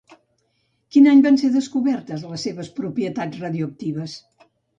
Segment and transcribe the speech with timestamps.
[0.95, 4.19] Quin any van ser descobertes les seves propietats radioactives?